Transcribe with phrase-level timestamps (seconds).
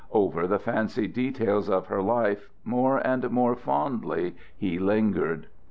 [0.11, 5.45] Over the fancied details of her life more and more fondly he lingered.